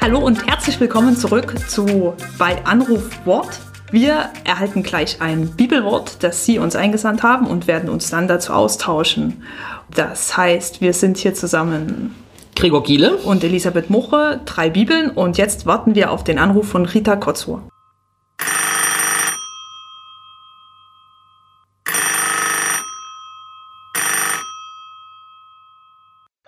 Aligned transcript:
Hallo 0.00 0.18
und 0.18 0.46
herzlich 0.46 0.80
willkommen 0.80 1.16
zurück 1.16 1.54
zu 1.68 2.14
bei 2.36 2.64
Anruf 2.64 3.24
Wort. 3.24 3.60
Wir 3.92 4.30
erhalten 4.44 4.82
gleich 4.82 5.20
ein 5.20 5.50
Bibelwort, 5.56 6.22
das 6.24 6.44
Sie 6.44 6.58
uns 6.58 6.74
eingesandt 6.74 7.22
haben 7.22 7.46
und 7.46 7.66
werden 7.66 7.88
uns 7.88 8.10
dann 8.10 8.26
dazu 8.26 8.52
austauschen. 8.52 9.42
Das 9.94 10.36
heißt, 10.36 10.80
wir 10.80 10.92
sind 10.92 11.18
hier 11.18 11.34
zusammen 11.34 12.14
Gregor 12.56 12.82
Giele 12.82 13.16
und 13.16 13.44
Elisabeth 13.44 13.88
Muche, 13.88 14.40
drei 14.44 14.68
Bibeln 14.70 15.10
und 15.10 15.38
jetzt 15.38 15.66
warten 15.66 15.94
wir 15.94 16.10
auf 16.10 16.24
den 16.24 16.38
Anruf 16.38 16.68
von 16.68 16.84
Rita 16.84 17.16
Kotzur. 17.16 17.62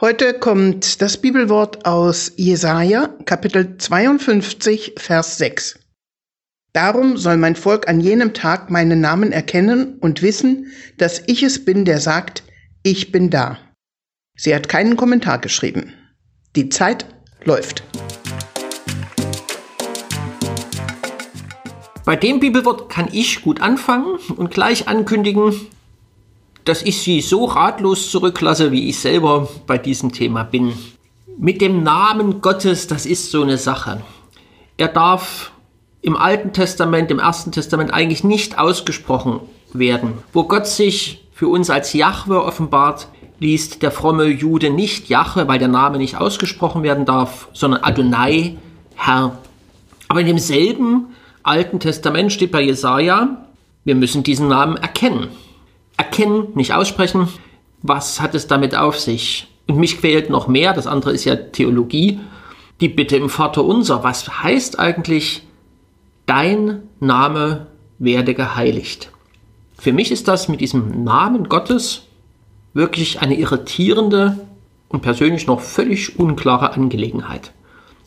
Heute 0.00 0.34
kommt 0.34 1.00
das 1.02 1.18
Bibelwort 1.18 1.86
aus 1.86 2.32
Jesaja, 2.34 3.10
Kapitel 3.26 3.78
52, 3.78 4.94
Vers 4.96 5.38
6. 5.38 5.78
Darum 6.72 7.16
soll 7.16 7.36
mein 7.36 7.54
Volk 7.54 7.86
an 7.86 8.00
jenem 8.00 8.34
Tag 8.34 8.72
meinen 8.72 9.00
Namen 9.00 9.30
erkennen 9.30 9.98
und 10.00 10.20
wissen, 10.20 10.66
dass 10.98 11.22
ich 11.28 11.44
es 11.44 11.64
bin, 11.64 11.84
der 11.84 12.00
sagt, 12.00 12.42
ich 12.82 13.12
bin 13.12 13.30
da. 13.30 13.56
Sie 14.36 14.52
hat 14.52 14.68
keinen 14.68 14.96
Kommentar 14.96 15.38
geschrieben. 15.38 15.92
Die 16.56 16.70
Zeit 16.70 17.06
läuft. 17.44 17.84
Bei 22.04 22.16
dem 22.16 22.40
Bibelwort 22.40 22.90
kann 22.90 23.08
ich 23.12 23.42
gut 23.42 23.60
anfangen 23.60 24.18
und 24.36 24.50
gleich 24.50 24.88
ankündigen, 24.88 25.54
dass 26.64 26.82
ich 26.82 27.02
Sie 27.02 27.20
so 27.20 27.44
ratlos 27.44 28.10
zurücklasse, 28.10 28.72
wie 28.72 28.88
ich 28.88 28.98
selber 28.98 29.48
bei 29.66 29.78
diesem 29.78 30.12
Thema 30.12 30.44
bin. 30.44 30.72
Mit 31.38 31.60
dem 31.60 31.82
Namen 31.82 32.40
Gottes, 32.40 32.86
das 32.86 33.06
ist 33.06 33.30
so 33.30 33.42
eine 33.42 33.58
Sache. 33.58 34.02
Er 34.76 34.88
darf 34.88 35.52
im 36.00 36.16
Alten 36.16 36.52
Testament, 36.52 37.10
im 37.10 37.18
Ersten 37.18 37.52
Testament 37.52 37.92
eigentlich 37.92 38.24
nicht 38.24 38.58
ausgesprochen 38.58 39.40
werden. 39.72 40.14
Wo 40.32 40.44
Gott 40.44 40.66
sich 40.66 41.24
für 41.32 41.48
uns 41.48 41.70
als 41.70 41.92
Jahwe 41.92 42.42
offenbart, 42.42 43.08
liest 43.40 43.82
der 43.82 43.90
fromme 43.90 44.26
Jude 44.26 44.70
nicht 44.70 45.08
Jahwe, 45.08 45.48
weil 45.48 45.58
der 45.58 45.68
Name 45.68 45.98
nicht 45.98 46.16
ausgesprochen 46.16 46.82
werden 46.82 47.04
darf, 47.04 47.48
sondern 47.52 47.82
Adonai, 47.82 48.56
Herr. 48.94 49.38
Aber 50.08 50.20
in 50.20 50.26
demselben 50.26 51.08
Alten 51.42 51.80
Testament 51.80 52.32
steht 52.32 52.52
bei 52.52 52.62
Jesaja, 52.62 53.44
wir 53.84 53.94
müssen 53.94 54.22
diesen 54.22 54.48
Namen 54.48 54.76
erkennen 54.76 55.28
erkennen, 56.14 56.48
nicht 56.54 56.72
aussprechen. 56.72 57.28
Was 57.82 58.20
hat 58.20 58.34
es 58.34 58.46
damit 58.46 58.76
auf 58.76 58.98
sich? 58.98 59.48
Und 59.66 59.78
mich 59.78 59.98
quält 59.98 60.30
noch 60.30 60.46
mehr, 60.46 60.72
das 60.72 60.86
andere 60.86 61.12
ist 61.12 61.24
ja 61.24 61.34
Theologie, 61.34 62.20
die 62.80 62.88
Bitte 62.88 63.16
im 63.16 63.28
Vater 63.28 63.64
unser. 63.64 64.04
Was 64.04 64.42
heißt 64.42 64.78
eigentlich, 64.78 65.46
dein 66.26 66.82
Name 67.00 67.66
werde 67.98 68.34
geheiligt? 68.34 69.10
Für 69.76 69.92
mich 69.92 70.12
ist 70.12 70.28
das 70.28 70.48
mit 70.48 70.60
diesem 70.60 71.04
Namen 71.04 71.48
Gottes 71.48 72.02
wirklich 72.74 73.20
eine 73.20 73.36
irritierende 73.36 74.38
und 74.88 75.02
persönlich 75.02 75.46
noch 75.46 75.60
völlig 75.60 76.18
unklare 76.18 76.72
Angelegenheit. 76.72 77.52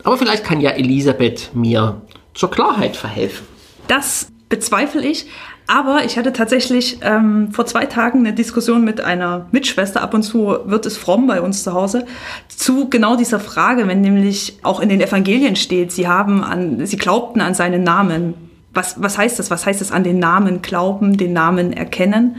Aber 0.04 0.18
vielleicht 0.18 0.44
kann 0.44 0.62
ja 0.62 0.72
Elisabeth 0.72 1.52
mir 1.54 2.02
zur 2.34 2.52
Klarheit 2.52 2.96
verhelfen. 2.96 3.46
Das 3.88 4.30
bezweifle 4.50 5.06
ich, 5.06 5.28
aber 5.68 6.06
ich 6.06 6.18
hatte 6.18 6.32
tatsächlich 6.32 7.00
ähm, 7.02 7.52
vor 7.52 7.66
zwei 7.66 7.86
Tagen 7.86 8.20
eine 8.20 8.34
Diskussion 8.34 8.86
mit 8.86 9.02
einer 9.02 9.48
Mitschwester, 9.52 10.02
ab 10.02 10.14
und 10.14 10.24
zu 10.24 10.58
wird 10.66 10.86
es 10.86 10.96
fromm 10.96 11.28
bei 11.28 11.42
uns 11.42 11.64
zu 11.64 11.74
Hause, 11.74 12.06
zu 12.48 12.90
genau 12.90 13.18
dieser 13.18 13.42
Frage, 13.42 13.86
wenn 13.88 14.00
nämlich 14.00 14.60
auch 14.64 14.80
in 14.80 14.88
den 14.88 15.02
Evangelien 15.02 15.58
steht, 15.58 15.92
sie 15.92 16.08
haben 16.08 16.44
an, 16.44 16.86
sie 16.86 16.98
glaubten 16.98 17.42
an 17.42 17.54
seinen 17.54 17.84
Namen. 17.84 18.34
Was, 18.74 19.02
was 19.02 19.18
heißt 19.18 19.40
das? 19.40 19.52
Was 19.52 19.66
heißt 19.66 19.82
das 19.82 19.92
an 19.92 20.04
den 20.04 20.20
Namen 20.20 20.62
glauben, 20.62 21.18
den 21.18 21.34
Namen 21.34 21.74
erkennen? 21.74 22.38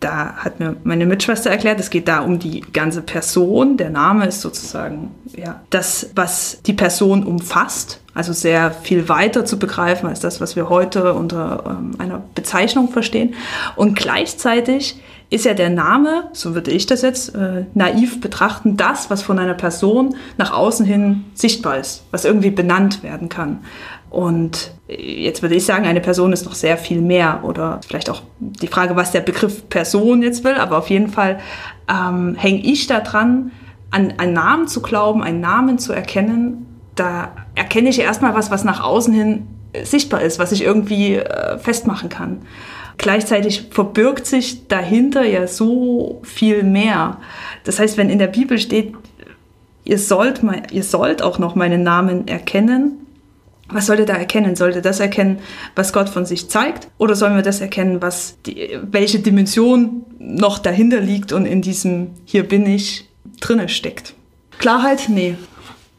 Da 0.00 0.34
hat 0.36 0.60
mir 0.60 0.76
meine 0.84 1.06
Mitschwester 1.06 1.50
erklärt, 1.50 1.78
es 1.78 1.90
geht 1.90 2.08
da 2.08 2.20
um 2.20 2.38
die 2.38 2.60
ganze 2.72 3.02
Person. 3.02 3.76
Der 3.76 3.90
Name 3.90 4.26
ist 4.26 4.40
sozusagen 4.40 5.10
ja, 5.36 5.60
das, 5.70 6.10
was 6.14 6.60
die 6.66 6.72
Person 6.72 7.24
umfasst. 7.24 8.00
Also 8.20 8.34
sehr 8.34 8.70
viel 8.70 9.08
weiter 9.08 9.46
zu 9.46 9.58
begreifen 9.58 10.06
als 10.06 10.20
das, 10.20 10.42
was 10.42 10.54
wir 10.54 10.68
heute 10.68 11.14
unter 11.14 11.64
ähm, 11.66 11.92
einer 11.96 12.20
Bezeichnung 12.34 12.90
verstehen. 12.90 13.32
Und 13.76 13.96
gleichzeitig 13.96 15.00
ist 15.30 15.46
ja 15.46 15.54
der 15.54 15.70
Name, 15.70 16.24
so 16.34 16.54
würde 16.54 16.70
ich 16.70 16.84
das 16.84 17.00
jetzt 17.00 17.34
äh, 17.34 17.64
naiv 17.72 18.20
betrachten, 18.20 18.76
das, 18.76 19.08
was 19.08 19.22
von 19.22 19.38
einer 19.38 19.54
Person 19.54 20.16
nach 20.36 20.52
außen 20.52 20.84
hin 20.84 21.24
sichtbar 21.32 21.78
ist, 21.78 22.04
was 22.10 22.26
irgendwie 22.26 22.50
benannt 22.50 23.02
werden 23.02 23.30
kann. 23.30 23.60
Und 24.10 24.72
jetzt 24.86 25.40
würde 25.40 25.54
ich 25.54 25.64
sagen, 25.64 25.86
eine 25.86 26.02
Person 26.02 26.34
ist 26.34 26.44
noch 26.44 26.54
sehr 26.54 26.76
viel 26.76 27.00
mehr 27.00 27.40
oder 27.42 27.80
vielleicht 27.88 28.10
auch 28.10 28.20
die 28.38 28.66
Frage, 28.66 28.96
was 28.96 29.12
der 29.12 29.22
Begriff 29.22 29.66
Person 29.70 30.20
jetzt 30.20 30.44
will, 30.44 30.56
aber 30.56 30.76
auf 30.76 30.90
jeden 30.90 31.08
Fall 31.08 31.40
ähm, 31.88 32.34
hänge 32.34 32.60
ich 32.60 32.86
da 32.86 33.00
dran, 33.00 33.52
an 33.90 34.12
einen 34.18 34.34
Namen 34.34 34.68
zu 34.68 34.82
glauben, 34.82 35.22
einen 35.22 35.40
Namen 35.40 35.78
zu 35.78 35.94
erkennen 35.94 36.66
da 37.00 37.32
erkenne 37.54 37.88
ich 37.88 37.98
erstmal 37.98 38.34
was, 38.34 38.50
was 38.50 38.62
nach 38.62 38.82
außen 38.82 39.14
hin 39.14 39.46
sichtbar 39.82 40.20
ist, 40.20 40.38
was 40.38 40.52
ich 40.52 40.62
irgendwie 40.62 41.14
äh, 41.14 41.58
festmachen 41.58 42.10
kann. 42.10 42.42
Gleichzeitig 42.98 43.68
verbirgt 43.70 44.26
sich 44.26 44.68
dahinter 44.68 45.24
ja 45.24 45.46
so 45.46 46.20
viel 46.22 46.62
mehr. 46.62 47.16
Das 47.64 47.78
heißt, 47.78 47.96
wenn 47.96 48.10
in 48.10 48.18
der 48.18 48.26
Bibel 48.26 48.58
steht, 48.58 48.92
ihr 49.84 49.98
sollt, 49.98 50.42
ihr 50.70 50.82
sollt 50.82 51.22
auch 51.22 51.38
noch 51.38 51.54
meinen 51.54 51.82
Namen 51.82 52.28
erkennen, 52.28 53.06
was 53.72 53.86
sollte 53.86 54.04
da 54.04 54.14
erkennen? 54.14 54.56
Sollte 54.56 54.82
das 54.82 54.98
erkennen, 54.98 55.38
was 55.76 55.92
Gott 55.92 56.08
von 56.08 56.26
sich 56.26 56.50
zeigt? 56.50 56.88
Oder 56.98 57.14
sollen 57.14 57.36
wir 57.36 57.42
das 57.42 57.60
erkennen, 57.60 58.02
was 58.02 58.36
die, 58.44 58.76
welche 58.82 59.20
Dimension 59.20 60.04
noch 60.18 60.58
dahinter 60.58 61.00
liegt 61.00 61.32
und 61.32 61.46
in 61.46 61.62
diesem 61.62 62.08
Hier 62.24 62.46
bin 62.46 62.66
ich 62.66 63.08
drinne 63.40 63.68
steckt? 63.68 64.14
Klarheit? 64.58 65.08
Nee 65.08 65.36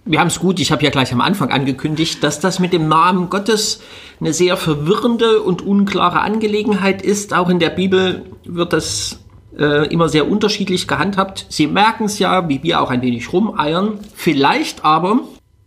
wir 0.04 0.20
haben 0.20 0.28
es 0.28 0.40
gut, 0.40 0.60
ich 0.60 0.72
habe 0.72 0.84
ja 0.84 0.90
gleich 0.90 1.14
am 1.14 1.22
Anfang 1.22 1.52
angekündigt, 1.52 2.24
dass 2.24 2.40
das 2.40 2.60
mit 2.60 2.74
dem 2.74 2.88
Namen 2.88 3.30
Gottes 3.30 3.82
eine 4.20 4.34
sehr 4.34 4.58
verwirrende 4.58 5.42
und 5.42 5.62
unklare 5.62 6.22
Angelegenheit 6.22 7.02
ist. 7.02 7.34
Auch 7.34 7.50
in 7.50 7.60
der 7.60 7.70
Bibel 7.70 8.26
wird 8.44 8.74
das 8.74 9.20
äh, 9.58 9.88
immer 9.94 10.10
sehr 10.10 10.28
unterschiedlich 10.30 10.88
gehandhabt. 10.88 11.46
Sie 11.50 11.68
merken 11.68 12.06
es 12.06 12.18
ja, 12.18 12.50
wie 12.50 12.64
wir 12.64 12.82
auch 12.82 12.90
ein 12.90 13.02
wenig 13.02 13.32
rumeiern. 13.32 14.00
Vielleicht 14.16 14.84
aber 14.84 15.20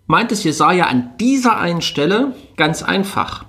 meint 0.06 0.32
es 0.32 0.42
Jesaja 0.42 0.86
an 0.86 1.12
dieser 1.20 1.58
einen 1.58 1.82
Stelle 1.82 2.34
ganz 2.56 2.82
einfach. 2.82 3.44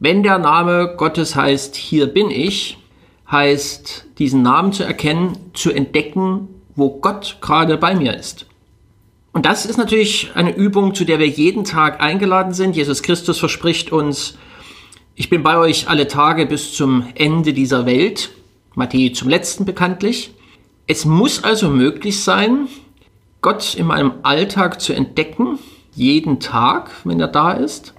Wenn 0.00 0.22
der 0.22 0.38
Name 0.38 0.94
Gottes 0.96 1.36
heißt, 1.36 1.76
hier 1.76 2.06
bin 2.06 2.30
ich, 2.30 2.78
heißt 3.30 4.06
diesen 4.18 4.42
Namen 4.42 4.72
zu 4.72 4.84
erkennen, 4.84 5.36
zu 5.52 5.70
entdecken, 5.70 6.48
wo 6.74 7.00
Gott 7.00 7.38
gerade 7.40 7.76
bei 7.76 7.94
mir 7.94 8.16
ist. 8.16 8.47
Und 9.32 9.46
das 9.46 9.66
ist 9.66 9.76
natürlich 9.76 10.30
eine 10.34 10.54
Übung, 10.54 10.94
zu 10.94 11.04
der 11.04 11.18
wir 11.18 11.28
jeden 11.28 11.64
Tag 11.64 12.00
eingeladen 12.00 12.52
sind. 12.52 12.76
Jesus 12.76 13.02
Christus 13.02 13.38
verspricht 13.38 13.92
uns, 13.92 14.36
ich 15.14 15.30
bin 15.30 15.42
bei 15.42 15.58
euch 15.58 15.88
alle 15.88 16.08
Tage 16.08 16.46
bis 16.46 16.72
zum 16.74 17.06
Ende 17.14 17.52
dieser 17.52 17.86
Welt. 17.86 18.30
Matthäus 18.74 19.18
zum 19.18 19.28
letzten 19.28 19.64
bekanntlich. 19.64 20.32
Es 20.86 21.04
muss 21.04 21.42
also 21.44 21.68
möglich 21.68 22.22
sein, 22.22 22.68
Gott 23.40 23.74
in 23.74 23.86
meinem 23.86 24.12
Alltag 24.22 24.80
zu 24.80 24.92
entdecken, 24.92 25.58
jeden 25.94 26.40
Tag, 26.40 26.90
wenn 27.04 27.20
er 27.20 27.28
da 27.28 27.52
ist. 27.52 27.94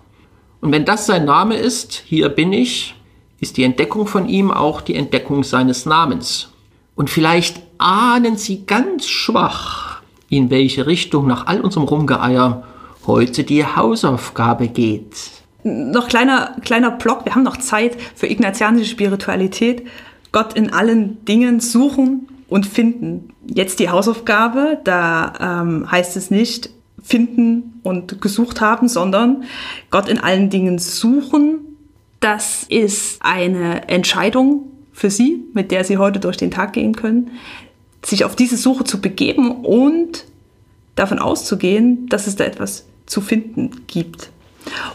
Und 0.61 0.71
wenn 0.71 0.85
das 0.85 1.05
sein 1.05 1.25
Name 1.25 1.55
ist, 1.55 2.03
hier 2.05 2.29
bin 2.29 2.51
ich, 2.53 2.95
ist 3.39 3.57
die 3.57 3.63
Entdeckung 3.63 4.07
von 4.07 4.27
ihm 4.27 4.51
auch 4.51 4.81
die 4.81 4.95
Entdeckung 4.95 5.43
seines 5.43 5.85
Namens. 5.85 6.49
Und 6.95 7.09
vielleicht 7.09 7.61
ahnen 7.77 8.35
Sie 8.37 8.65
ganz 8.65 9.07
schwach, 9.07 9.88
in 10.29 10.49
welche 10.49 10.87
Richtung 10.87 11.27
nach 11.27 11.47
all 11.47 11.61
unserem 11.61 11.87
Rumgeeier 11.87 12.63
heute 13.05 13.43
die 13.43 13.65
Hausaufgabe 13.65 14.67
geht. 14.67 15.15
Noch 15.63 16.07
kleiner, 16.07 16.55
kleiner 16.63 16.91
Block, 16.91 17.25
wir 17.25 17.35
haben 17.35 17.43
noch 17.43 17.57
Zeit 17.57 17.97
für 18.15 18.27
ignatianische 18.27 18.89
Spiritualität. 18.89 19.85
Gott 20.31 20.53
in 20.53 20.71
allen 20.71 21.23
Dingen 21.25 21.59
suchen 21.59 22.27
und 22.47 22.65
finden. 22.65 23.33
Jetzt 23.45 23.79
die 23.79 23.89
Hausaufgabe, 23.89 24.79
da 24.83 25.61
ähm, 25.61 25.91
heißt 25.91 26.15
es 26.15 26.31
nicht 26.31 26.69
finden 27.03 27.79
und 27.83 28.21
gesucht 28.21 28.61
haben, 28.61 28.87
sondern 28.87 29.43
Gott 29.89 30.07
in 30.07 30.19
allen 30.19 30.49
Dingen 30.49 30.79
suchen. 30.79 31.59
Das 32.19 32.63
ist 32.69 33.21
eine 33.21 33.87
Entscheidung 33.89 34.71
für 34.91 35.09
Sie, 35.09 35.45
mit 35.53 35.71
der 35.71 35.83
Sie 35.83 35.97
heute 35.97 36.19
durch 36.19 36.37
den 36.37 36.51
Tag 36.51 36.73
gehen 36.73 36.93
können 36.93 37.31
sich 38.03 38.25
auf 38.25 38.35
diese 38.35 38.57
Suche 38.57 38.83
zu 38.83 39.01
begeben 39.01 39.63
und 39.63 40.25
davon 40.95 41.19
auszugehen, 41.19 42.07
dass 42.09 42.27
es 42.27 42.35
da 42.35 42.43
etwas 42.43 42.85
zu 43.05 43.21
finden 43.21 43.85
gibt. 43.87 44.29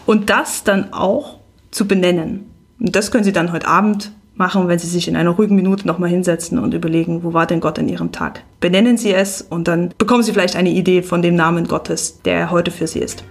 Und 0.05 0.29
das 0.29 0.63
dann 0.63 0.93
auch 0.93 1.39
zu 1.71 1.87
benennen. 1.87 2.45
Und 2.79 2.95
das 2.95 3.11
können 3.11 3.23
Sie 3.23 3.33
dann 3.33 3.51
heute 3.51 3.67
Abend 3.67 4.11
machen, 4.35 4.67
wenn 4.67 4.79
Sie 4.79 4.87
sich 4.87 5.07
in 5.07 5.15
einer 5.15 5.31
ruhigen 5.31 5.55
Minute 5.55 5.87
nochmal 5.87 6.09
hinsetzen 6.09 6.59
und 6.59 6.73
überlegen, 6.73 7.23
wo 7.23 7.33
war 7.33 7.45
denn 7.45 7.61
Gott 7.61 7.77
in 7.77 7.89
Ihrem 7.89 8.11
Tag? 8.11 8.43
Benennen 8.59 8.97
Sie 8.97 9.13
es 9.13 9.41
und 9.41 9.67
dann 9.67 9.93
bekommen 9.97 10.23
Sie 10.23 10.33
vielleicht 10.33 10.55
eine 10.55 10.69
Idee 10.69 11.01
von 11.01 11.21
dem 11.21 11.35
Namen 11.35 11.67
Gottes, 11.67 12.21
der 12.23 12.51
heute 12.51 12.71
für 12.71 12.87
Sie 12.87 12.99
ist. 12.99 13.23